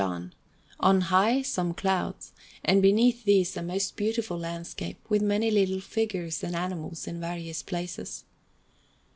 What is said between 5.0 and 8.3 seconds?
with many little figures and animals in various places.